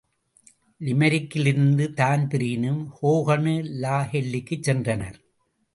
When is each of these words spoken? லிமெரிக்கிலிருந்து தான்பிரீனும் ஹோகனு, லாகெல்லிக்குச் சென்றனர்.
லிமெரிக்கிலிருந்து 0.81 1.85
தான்பிரீனும் 1.93 2.81
ஹோகனு, 3.01 3.55
லாகெல்லிக்குச் 3.81 4.63
சென்றனர். 4.63 5.19